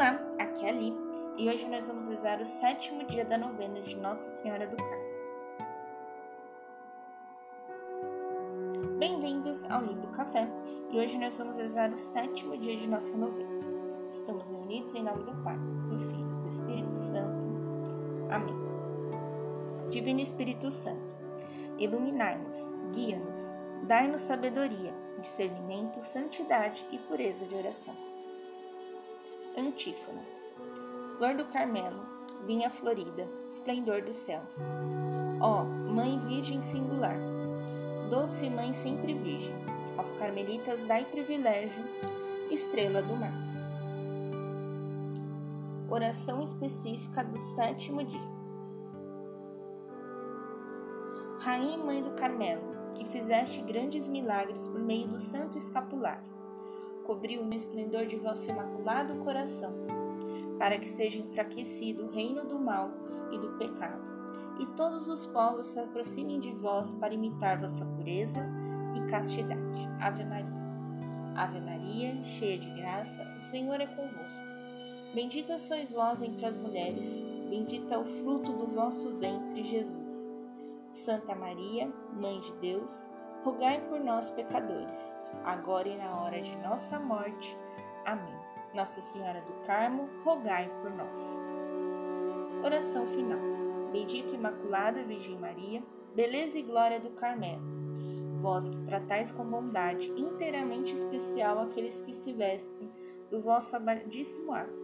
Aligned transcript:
aqui 0.00 0.66
é 0.66 0.70
a 0.70 0.72
Li 0.72 0.92
e 1.36 1.48
hoje 1.48 1.68
nós 1.68 1.86
vamos 1.86 2.08
rezar 2.08 2.40
o 2.40 2.46
sétimo 2.46 3.04
dia 3.04 3.24
da 3.24 3.38
novena 3.38 3.80
de 3.80 3.96
Nossa 3.96 4.28
Senhora 4.32 4.66
do 4.66 4.76
Carmo. 4.76 5.04
Bem-vindos 8.98 9.64
ao 9.70 9.82
Lindo 9.82 10.08
Café 10.08 10.48
e 10.90 10.98
hoje 10.98 11.16
nós 11.16 11.36
vamos 11.38 11.56
rezar 11.56 11.92
o 11.92 11.98
sétimo 11.98 12.56
dia 12.56 12.76
de 12.76 12.88
nossa 12.88 13.16
novena. 13.16 13.64
Estamos 14.10 14.50
reunidos 14.50 14.92
em 14.94 15.02
nome 15.04 15.22
do 15.22 15.34
Pai, 15.44 15.56
do 15.56 15.88
Filho 15.88 16.10
e 16.10 16.42
do 16.42 16.48
Espírito 16.48 16.98
Santo. 16.98 17.44
Amém. 18.30 19.90
Divino 19.90 20.20
Espírito 20.20 20.72
Santo, 20.72 21.14
iluminai-nos, 21.78 22.74
guia-nos, 22.92 23.40
dai-nos 23.84 24.22
sabedoria, 24.22 24.92
discernimento, 25.20 26.02
santidade 26.02 26.84
e 26.90 26.98
pureza 26.98 27.44
de 27.44 27.54
oração. 27.54 28.13
Antífona. 29.56 30.20
Flor 31.16 31.36
do 31.36 31.44
Carmelo, 31.44 32.04
vinha 32.44 32.68
florida, 32.68 33.28
esplendor 33.48 34.02
do 34.02 34.12
céu. 34.12 34.42
Ó, 35.40 35.62
Mãe 35.62 36.18
Virgem 36.26 36.60
singular, 36.60 37.16
doce 38.10 38.50
Mãe 38.50 38.72
sempre 38.72 39.14
Virgem, 39.14 39.54
aos 39.96 40.12
carmelitas 40.14 40.84
dai 40.88 41.04
privilégio, 41.04 41.84
estrela 42.50 43.00
do 43.00 43.14
mar. 43.14 43.32
Oração 45.88 46.42
específica 46.42 47.22
do 47.22 47.38
sétimo 47.38 48.02
dia. 48.02 48.34
Rainha 51.38 51.78
Mãe 51.78 52.02
do 52.02 52.10
Carmelo, 52.16 52.92
que 52.92 53.04
fizeste 53.04 53.62
grandes 53.62 54.08
milagres 54.08 54.66
por 54.66 54.80
meio 54.80 55.06
do 55.06 55.20
santo 55.20 55.56
escapulário 55.56 56.34
cobriu 57.04 57.44
no 57.44 57.54
esplendor 57.54 58.06
de 58.06 58.16
vosso 58.16 58.50
imaculado 58.50 59.14
coração, 59.24 59.72
para 60.58 60.78
que 60.78 60.88
seja 60.88 61.18
enfraquecido 61.18 62.04
o 62.04 62.10
reino 62.10 62.44
do 62.44 62.58
mal 62.58 62.90
e 63.30 63.38
do 63.38 63.56
pecado, 63.58 64.02
e 64.60 64.66
todos 64.76 65.08
os 65.08 65.26
povos 65.26 65.66
se 65.66 65.78
aproximem 65.78 66.40
de 66.40 66.50
vós 66.52 66.92
para 66.94 67.14
imitar 67.14 67.60
vossa 67.60 67.84
pureza 67.84 68.40
e 68.94 69.10
castidade. 69.10 69.60
Ave 70.00 70.24
Maria. 70.24 70.64
Ave 71.36 71.60
Maria, 71.60 72.22
cheia 72.22 72.58
de 72.58 72.70
graça, 72.70 73.22
o 73.40 73.42
Senhor 73.42 73.80
é 73.80 73.86
convosco. 73.86 74.54
Bendita 75.14 75.58
sois 75.58 75.92
vós 75.92 76.22
entre 76.22 76.46
as 76.46 76.56
mulheres, 76.58 77.06
bendito 77.48 77.92
é 77.92 77.98
o 77.98 78.04
fruto 78.04 78.52
do 78.52 78.66
vosso 78.66 79.10
ventre, 79.16 79.64
Jesus. 79.64 80.04
Santa 80.92 81.34
Maria, 81.34 81.92
Mãe 82.12 82.40
de 82.40 82.52
Deus, 82.54 83.04
rogai 83.44 83.78
por 83.90 84.00
nós, 84.00 84.30
pecadores, 84.30 85.14
agora 85.44 85.86
e 85.86 85.98
na 85.98 86.18
hora 86.18 86.40
de 86.40 86.56
nossa 86.56 86.98
morte. 86.98 87.54
Amém. 88.06 88.34
Nossa 88.74 89.02
Senhora 89.02 89.42
do 89.42 89.52
Carmo, 89.66 90.08
rogai 90.24 90.70
por 90.80 90.90
nós. 90.90 91.38
Oração 92.64 93.06
final. 93.06 93.38
Bendita 93.92 94.34
Imaculada 94.34 95.04
Virgem 95.04 95.38
Maria, 95.38 95.82
beleza 96.14 96.58
e 96.58 96.62
glória 96.62 96.98
do 96.98 97.10
Carmelo, 97.10 97.62
vós 98.40 98.68
que 98.68 98.80
tratais 98.86 99.30
com 99.30 99.44
bondade 99.44 100.10
inteiramente 100.16 100.94
especial 100.94 101.60
aqueles 101.60 102.00
que 102.00 102.14
se 102.14 102.32
vestem 102.32 102.90
do 103.30 103.42
vosso 103.42 103.76
amadíssimo 103.76 104.52
hábito. 104.52 104.82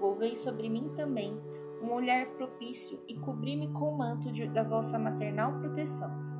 Volvei 0.00 0.34
sobre 0.34 0.68
mim 0.68 0.92
também 0.96 1.40
um 1.80 1.92
olhar 1.92 2.26
propício 2.30 2.98
e 3.06 3.14
cobri-me 3.14 3.68
com 3.68 3.90
o 3.90 3.96
manto 3.96 4.30
de, 4.30 4.48
da 4.48 4.64
vossa 4.64 4.98
maternal 4.98 5.52
proteção 5.60 6.30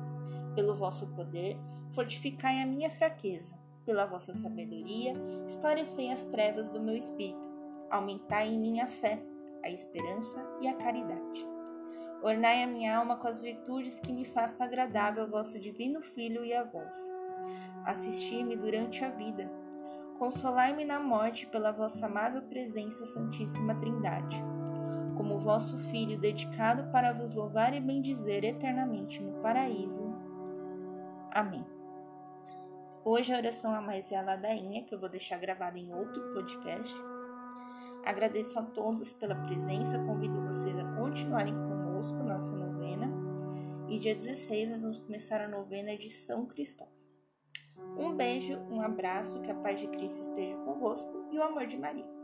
pelo 0.55 0.75
vosso 0.75 1.07
poder, 1.07 1.57
fortificai 1.93 2.61
a 2.61 2.65
minha 2.65 2.89
fraqueza. 2.89 3.53
Pela 3.85 4.05
vossa 4.05 4.35
sabedoria, 4.35 5.13
esclarecei 5.47 6.11
as 6.11 6.23
trevas 6.25 6.69
do 6.69 6.79
meu 6.79 6.95
espírito. 6.95 7.49
Aumentai 7.89 8.49
em 8.49 8.59
mim 8.59 8.79
a 8.79 8.87
fé, 8.87 9.21
a 9.63 9.69
esperança 9.69 10.39
e 10.61 10.67
a 10.67 10.75
caridade. 10.75 11.45
Ornai 12.23 12.61
a 12.61 12.67
minha 12.67 12.95
alma 12.95 13.17
com 13.17 13.27
as 13.27 13.41
virtudes 13.41 13.99
que 13.99 14.11
me 14.11 14.23
façam 14.23 14.65
agradável 14.65 15.23
ao 15.23 15.29
vosso 15.29 15.57
divino 15.59 16.01
Filho 16.01 16.45
e 16.45 16.53
a 16.53 16.63
vós. 16.63 16.97
Assisti-me 17.83 18.55
durante 18.55 19.03
a 19.03 19.09
vida. 19.09 19.51
Consolai-me 20.19 20.85
na 20.85 20.99
morte 20.99 21.47
pela 21.47 21.71
vossa 21.71 22.05
amável 22.05 22.43
presença, 22.43 23.07
Santíssima 23.07 23.73
Trindade. 23.73 24.37
Como 25.17 25.39
vosso 25.39 25.79
Filho 25.89 26.19
dedicado 26.19 26.91
para 26.91 27.11
vos 27.11 27.33
louvar 27.33 27.73
e 27.73 27.79
bendizer 27.79 28.43
eternamente 28.43 29.19
no 29.19 29.41
paraíso. 29.41 30.10
Amém. 31.31 31.65
Hoje 33.05 33.33
a 33.33 33.37
oração 33.37 33.73
a 33.73 33.79
mais 33.79 34.11
é 34.11 34.17
a 34.17 34.21
ladainha, 34.21 34.83
que 34.83 34.93
eu 34.93 34.99
vou 34.99 35.07
deixar 35.07 35.39
gravada 35.39 35.79
em 35.79 35.93
outro 35.93 36.21
podcast. 36.33 36.93
Agradeço 38.05 38.59
a 38.59 38.63
todos 38.63 39.13
pela 39.13 39.35
presença, 39.35 39.97
convido 39.99 40.45
vocês 40.45 40.77
a 40.77 40.83
continuarem 40.95 41.53
conosco 41.53 42.17
nossa 42.17 42.53
novena. 42.53 43.09
E 43.87 43.97
dia 43.97 44.13
16 44.13 44.71
nós 44.71 44.81
vamos 44.81 44.99
começar 44.99 45.39
a 45.39 45.47
novena 45.47 45.97
de 45.97 46.09
São 46.09 46.45
Cristóvão. 46.45 46.93
Um 47.97 48.13
beijo, 48.13 48.57
um 48.69 48.81
abraço, 48.81 49.41
que 49.41 49.51
a 49.51 49.55
paz 49.55 49.79
de 49.79 49.87
Cristo 49.87 50.23
esteja 50.23 50.57
convosco 50.57 51.29
e 51.31 51.37
o 51.37 51.43
amor 51.43 51.65
de 51.65 51.77
Maria. 51.77 52.20